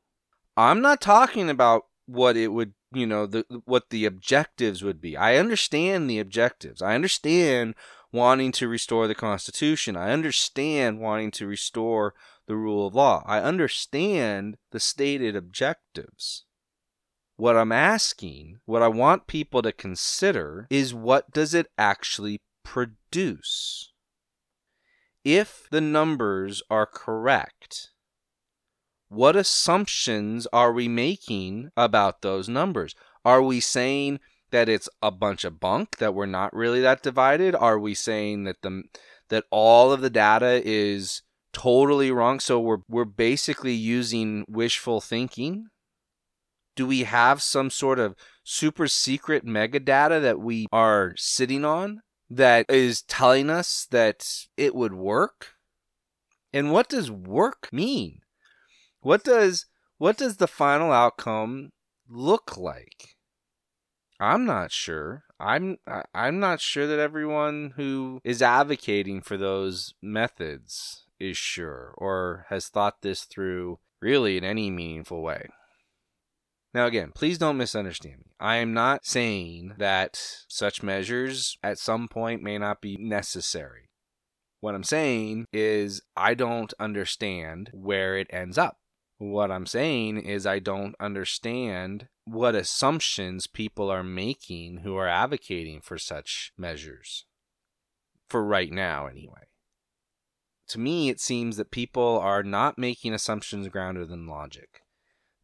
I'm 0.57 0.81
not 0.81 1.01
talking 1.01 1.49
about 1.49 1.83
what 2.05 2.37
it 2.37 2.49
would, 2.49 2.73
you 2.91 3.05
know, 3.05 3.25
the 3.25 3.45
what 3.65 3.89
the 3.89 4.05
objectives 4.05 4.83
would 4.83 5.01
be. 5.01 5.17
I 5.17 5.37
understand 5.37 6.09
the 6.09 6.19
objectives. 6.19 6.81
I 6.81 6.95
understand 6.95 7.75
wanting 8.11 8.51
to 8.53 8.67
restore 8.67 9.07
the 9.07 9.15
Constitution. 9.15 9.97
I 9.97 10.11
understand 10.11 10.99
wanting 10.99 11.31
to 11.31 11.47
restore 11.47 12.13
the 12.47 12.55
rule 12.55 12.87
of 12.87 12.95
law. 12.95 13.23
I 13.25 13.41
understand 13.41 14.57
the 14.71 14.79
stated 14.79 15.35
objectives. 15.35 16.45
What 17.37 17.57
I'm 17.57 17.71
asking, 17.71 18.59
what 18.65 18.81
I 18.81 18.87
want 18.87 19.27
people 19.27 19.61
to 19.61 19.73
consider 19.73 20.67
is 20.69 20.93
what 20.93 21.31
does 21.31 21.53
it 21.53 21.67
actually 21.77 22.41
produce? 22.63 23.91
If 25.25 25.67
the 25.69 25.81
numbers 25.81 26.63
are 26.69 26.85
correct, 26.85 27.89
what 29.09 29.35
assumptions 29.35 30.47
are 30.53 30.71
we 30.71 30.87
making 30.87 31.71
about 31.75 32.21
those 32.21 32.47
numbers? 32.47 32.95
Are 33.25 33.41
we 33.41 33.59
saying 33.59 34.19
that 34.51 34.69
it's 34.69 34.87
a 35.01 35.11
bunch 35.11 35.43
of 35.43 35.59
bunk 35.59 35.97
that 35.97 36.13
we're 36.13 36.25
not 36.25 36.53
really 36.53 36.81
that 36.81 37.03
divided? 37.03 37.53
Are 37.55 37.79
we 37.79 37.93
saying 37.93 38.45
that 38.45 38.61
the 38.61 38.83
that 39.29 39.45
all 39.51 39.91
of 39.91 40.01
the 40.01 40.09
data 40.09 40.61
is 40.63 41.21
totally 41.51 42.11
wrong 42.11 42.39
so 42.39 42.59
we're 42.59 42.83
we're 42.87 43.05
basically 43.05 43.73
using 43.73 44.45
wishful 44.47 45.01
thinking? 45.01 45.67
Do 46.75 46.87
we 46.87 47.03
have 47.03 47.41
some 47.41 47.69
sort 47.69 47.99
of 47.99 48.15
super 48.43 48.87
secret 48.87 49.45
mega 49.45 49.79
data 49.79 50.19
that 50.19 50.39
we 50.39 50.67
are 50.71 51.13
sitting 51.17 51.65
on 51.65 52.01
that 52.29 52.65
is 52.69 53.01
telling 53.03 53.49
us 53.49 53.87
that 53.91 54.25
it 54.57 54.75
would 54.75 54.93
work? 54.93 55.55
And 56.53 56.71
what 56.71 56.89
does 56.89 57.11
work 57.11 57.69
mean? 57.71 58.19
What 59.01 59.23
does 59.23 59.65
what 59.97 60.17
does 60.17 60.37
the 60.37 60.47
final 60.47 60.91
outcome 60.91 61.71
look 62.09 62.57
like? 62.57 63.15
I'm 64.19 64.45
not 64.45 64.71
sure. 64.71 65.23
I'm 65.39 65.77
I'm 66.13 66.39
not 66.39 66.61
sure 66.61 66.87
that 66.87 66.99
everyone 66.99 67.73
who 67.75 68.19
is 68.23 68.41
advocating 68.41 69.21
for 69.21 69.37
those 69.37 69.93
methods 70.01 71.03
is 71.19 71.37
sure 71.37 71.93
or 71.97 72.45
has 72.49 72.67
thought 72.67 73.01
this 73.01 73.23
through 73.23 73.79
really 74.01 74.37
in 74.37 74.43
any 74.43 74.69
meaningful 74.69 75.21
way. 75.21 75.49
Now 76.75 76.87
again, 76.87 77.13
please 77.15 77.37
don't 77.37 77.55
misunderstand 77.55 78.17
me. 78.17 78.33
I 78.37 78.57
am 78.57 78.73
not 78.73 79.05
saying 79.05 79.75
that 79.77 80.19
such 80.49 80.83
measures 80.83 81.57
at 81.63 81.79
some 81.79 82.09
point 82.09 82.43
may 82.43 82.57
not 82.57 82.81
be 82.81 82.97
necessary. 82.97 83.87
What 84.59 84.75
I'm 84.75 84.83
saying 84.83 85.45
is 85.53 86.01
I 86.17 86.33
don't 86.33 86.73
understand 86.77 87.69
where 87.71 88.17
it 88.17 88.27
ends 88.29 88.57
up. 88.57 88.75
What 89.19 89.51
I'm 89.51 89.65
saying 89.65 90.17
is 90.17 90.45
I 90.45 90.59
don't 90.59 90.95
understand 90.99 92.09
what 92.25 92.55
assumptions 92.55 93.47
people 93.47 93.89
are 93.89 94.03
making 94.03 94.79
who 94.79 94.97
are 94.97 95.07
advocating 95.07 95.79
for 95.79 95.97
such 95.97 96.51
measures. 96.57 97.25
For 98.27 98.43
right 98.43 98.73
now, 98.73 99.07
anyway. 99.07 99.47
To 100.67 100.79
me, 100.81 101.07
it 101.07 101.21
seems 101.21 101.55
that 101.55 101.71
people 101.71 102.19
are 102.19 102.43
not 102.43 102.77
making 102.77 103.13
assumptions 103.13 103.69
grounded 103.69 104.11
in 104.11 104.27
logic. 104.27 104.81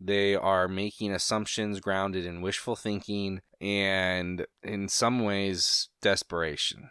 They 0.04 0.36
are 0.36 0.68
making 0.68 1.12
assumptions 1.12 1.80
grounded 1.80 2.26
in 2.26 2.42
wishful 2.42 2.76
thinking 2.76 3.42
and, 3.60 4.46
in 4.64 4.88
some 4.88 5.24
ways, 5.24 5.90
desperation. 6.02 6.90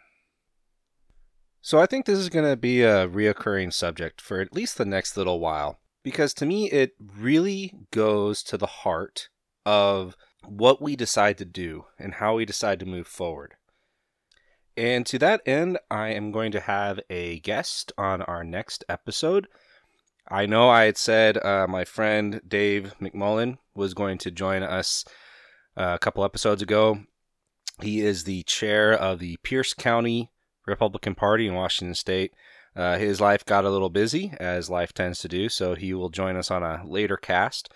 So, 1.61 1.79
I 1.79 1.85
think 1.85 2.05
this 2.05 2.19
is 2.19 2.29
going 2.29 2.49
to 2.49 2.55
be 2.55 2.81
a 2.83 3.07
reoccurring 3.07 3.73
subject 3.73 4.21
for 4.21 4.39
at 4.39 4.55
least 4.55 4.77
the 4.77 4.85
next 4.85 5.17
little 5.17 5.39
while 5.39 5.81
because 6.03 6.33
to 6.35 6.45
me, 6.45 6.69
it 6.69 6.93
really 6.99 7.73
goes 7.91 8.43
to 8.43 8.57
the 8.57 8.67
heart 8.67 9.29
of 9.65 10.15
what 10.45 10.81
we 10.81 10.95
decide 10.95 11.37
to 11.37 11.45
do 11.45 11.85
and 11.99 12.15
how 12.15 12.35
we 12.35 12.45
decide 12.45 12.79
to 12.79 12.85
move 12.85 13.07
forward. 13.07 13.55
And 14.75 15.05
to 15.07 15.19
that 15.19 15.41
end, 15.45 15.77
I 15.89 16.09
am 16.09 16.31
going 16.31 16.51
to 16.53 16.59
have 16.59 16.99
a 17.09 17.39
guest 17.39 17.91
on 17.97 18.21
our 18.23 18.43
next 18.43 18.83
episode. 18.89 19.47
I 20.31 20.45
know 20.45 20.69
I 20.69 20.85
had 20.85 20.97
said 20.97 21.37
uh, 21.43 21.67
my 21.67 21.83
friend 21.83 22.39
Dave 22.47 22.95
McMullen 23.01 23.57
was 23.75 23.93
going 23.93 24.17
to 24.19 24.31
join 24.31 24.63
us 24.63 25.03
uh, 25.75 25.91
a 25.95 25.99
couple 25.99 26.23
episodes 26.23 26.61
ago. 26.61 27.01
He 27.81 27.99
is 27.99 28.23
the 28.23 28.43
chair 28.43 28.93
of 28.93 29.19
the 29.19 29.35
Pierce 29.43 29.73
County 29.73 30.31
Republican 30.65 31.15
Party 31.15 31.47
in 31.47 31.53
Washington 31.53 31.95
State. 31.95 32.31
Uh, 32.77 32.97
his 32.97 33.19
life 33.19 33.43
got 33.43 33.65
a 33.65 33.69
little 33.69 33.89
busy, 33.89 34.33
as 34.39 34.69
life 34.69 34.93
tends 34.93 35.19
to 35.19 35.27
do, 35.27 35.49
so 35.49 35.75
he 35.75 35.93
will 35.93 36.07
join 36.07 36.37
us 36.37 36.49
on 36.49 36.63
a 36.63 36.81
later 36.85 37.17
cast. 37.17 37.69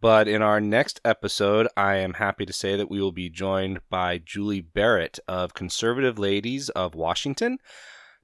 But 0.00 0.28
in 0.28 0.42
our 0.42 0.60
next 0.60 1.00
episode, 1.04 1.66
I 1.76 1.96
am 1.96 2.14
happy 2.14 2.46
to 2.46 2.52
say 2.52 2.76
that 2.76 2.90
we 2.90 3.00
will 3.00 3.10
be 3.10 3.28
joined 3.28 3.80
by 3.90 4.18
Julie 4.18 4.60
Barrett 4.60 5.18
of 5.26 5.54
Conservative 5.54 6.20
Ladies 6.20 6.68
of 6.68 6.94
Washington, 6.94 7.58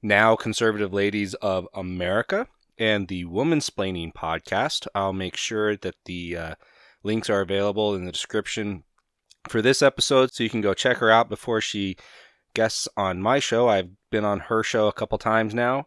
now 0.01 0.37
Conservative 0.37 0.93
Ladies 0.93 1.35
of 1.35 1.67
America, 1.75 2.47
and 2.79 3.09
the 3.09 3.25
Womansplaining 3.25 4.13
podcast. 4.15 4.87
I'll 4.95 5.13
make 5.13 5.37
sure 5.37 5.77
that 5.77 5.97
the 6.05 6.37
uh, 6.37 6.55
links 7.03 7.31
are 7.31 7.41
available 7.41 7.95
in 7.95 8.05
the 8.05 8.13
description 8.13 8.85
for 9.49 9.61
this 9.61 9.83
episode 9.83 10.33
so 10.33 10.43
you 10.43 10.51
can 10.51 10.61
go 10.61 10.75
check 10.75 10.99
her 10.99 11.11
out 11.11 11.29
before 11.29 11.61
she 11.61 11.97
guests 12.55 12.89
on 12.97 13.23
my 13.23 13.39
show. 13.39 13.69
I've 13.69 13.91
been 14.11 14.25
on 14.25 14.41
her 14.41 14.63
show 14.63 14.89
a 14.89 14.93
couple 14.93 15.19
times 15.19 15.55
now 15.55 15.87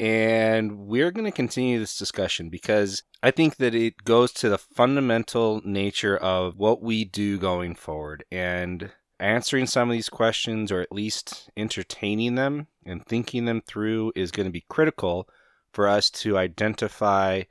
and 0.00 0.76
we're 0.78 1.12
going 1.12 1.24
to 1.24 1.32
continue 1.32 1.78
this 1.78 1.96
discussion 1.96 2.48
because 2.48 3.02
I 3.22 3.30
think 3.30 3.56
that 3.56 3.74
it 3.74 4.04
goes 4.04 4.32
to 4.34 4.48
the 4.48 4.58
fundamental 4.58 5.62
nature 5.64 6.16
of 6.16 6.56
what 6.56 6.82
we 6.82 7.04
do 7.04 7.38
going 7.38 7.74
forward. 7.76 8.24
And 8.30 8.90
answering 9.20 9.66
some 9.66 9.88
of 9.88 9.92
these 9.92 10.08
questions, 10.08 10.72
or 10.72 10.80
at 10.80 10.92
least 10.92 11.48
entertaining 11.56 12.34
them 12.34 12.66
and 12.84 13.06
thinking 13.06 13.44
them 13.44 13.62
through, 13.64 14.12
is 14.16 14.32
going 14.32 14.46
to 14.46 14.52
be 14.52 14.64
critical 14.68 15.28
for 15.74 15.88
us 15.88 16.10
to 16.10 16.38
identify 16.38 17.42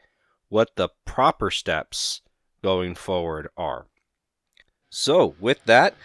what 0.50 0.76
the 0.76 0.90
proper 1.06 1.52
steps 1.52 2.22
going 2.64 2.96
forward 2.96 3.50
are. 3.58 3.88
So, 4.90 5.36
with 5.40 5.64
that, 5.66 5.96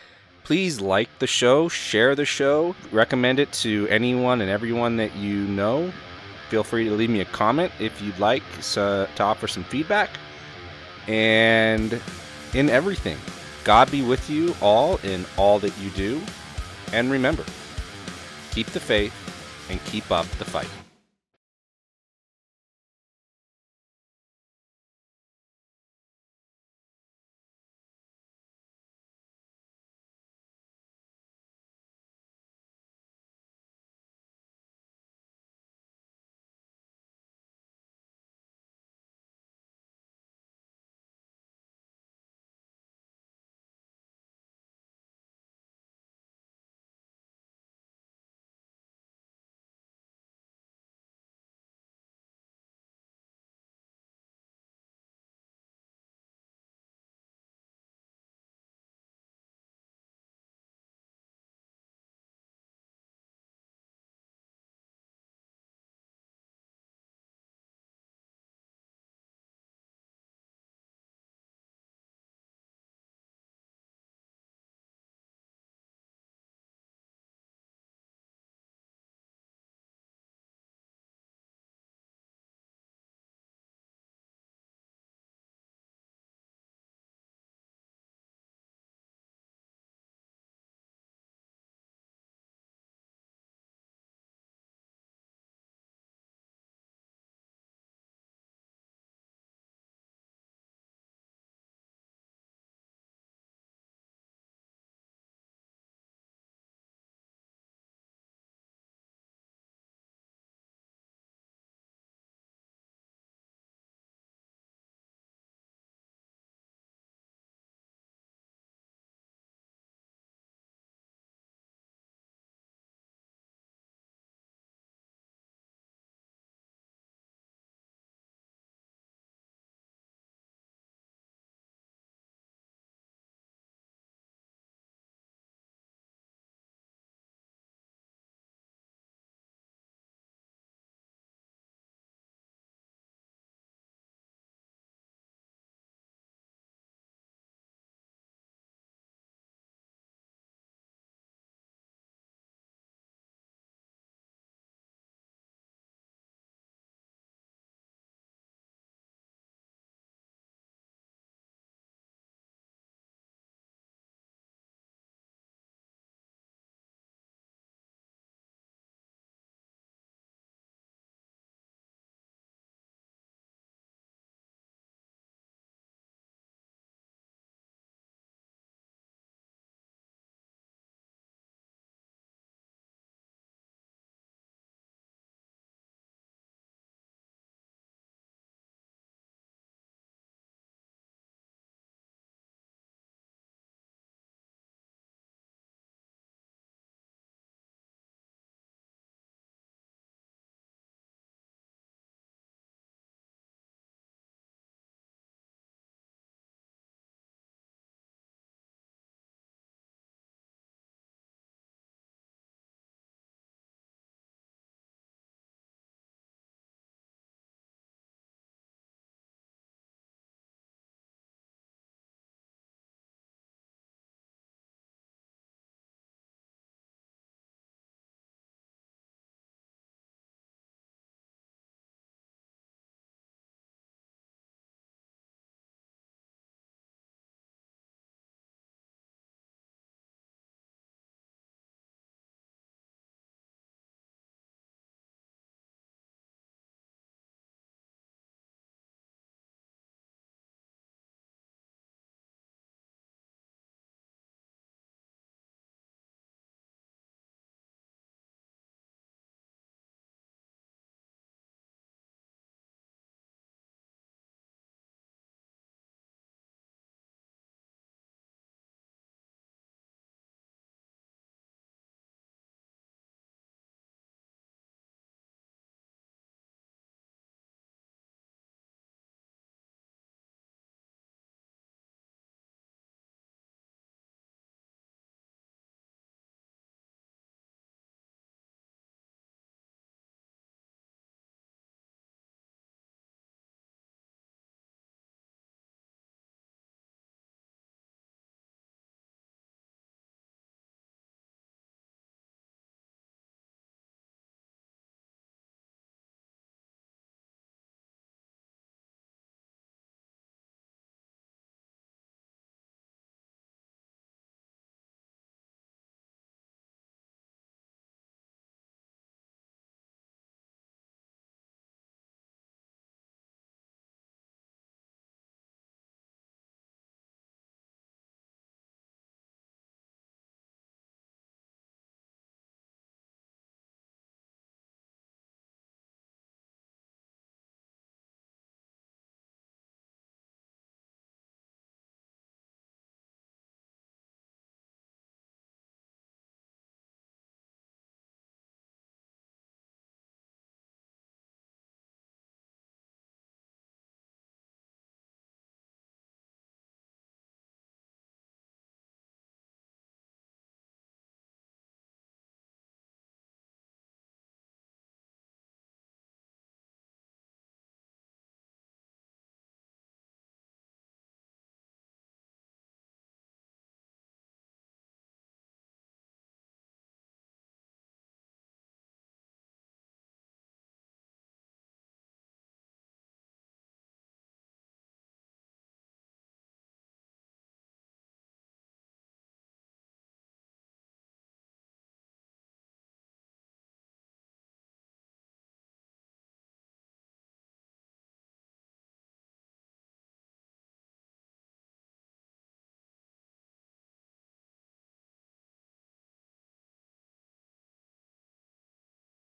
please 0.45 0.81
like 0.81 1.11
the 1.19 1.27
show, 1.27 1.69
share 1.69 2.15
the 2.15 2.25
show, 2.25 2.75
recommend 2.91 3.39
it 3.39 3.53
to 3.53 3.87
anyone 3.89 4.41
and 4.41 4.51
everyone 4.51 4.97
that 4.97 5.15
you 5.15 5.45
know 5.45 5.93
Feel 6.49 6.65
free 6.65 6.85
to 6.85 6.95
leave 6.95 7.11
me 7.11 7.21
a 7.21 7.27
comment 7.27 7.73
if 7.79 8.01
you'd 8.01 8.19
like 8.19 8.43
so, 8.61 9.07
to 9.17 9.23
offer 9.23 9.47
some 9.47 9.65
feedback. 9.65 10.11
And 11.07 12.01
in 12.55 12.71
everything, 12.71 13.19
God 13.65 13.91
be 13.91 14.03
with 14.03 14.31
you 14.31 14.55
all 14.63 14.97
in 14.99 15.27
all 15.37 15.59
that 15.59 15.77
you 15.79 15.91
do. 15.91 16.21
And 16.93 17.11
remember, 17.11 17.45
keep 18.51 18.67
the 18.69 18.81
faith 18.81 19.15
and 19.69 19.83
keep 19.85 20.11
up 20.11 20.27
the 20.39 20.45
fight. 20.47 20.69